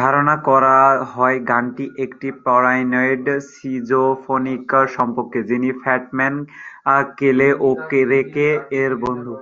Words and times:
ধারণা 0.00 0.34
করা 0.48 0.76
হয় 1.12 1.38
গানটি 1.48 1.84
"একটি 2.04 2.28
প্যারানয়েড 2.44 3.24
সিজোফ্রেনিক" 3.50 4.62
সম্পর্কে, 4.96 5.38
যিনি 5.50 5.70
ফ্রন্টম্যান 5.80 6.34
কেলে 7.18 7.48
ওকেরেকে 7.68 8.48
এর 8.80 8.92
বন্ধু। 9.02 9.32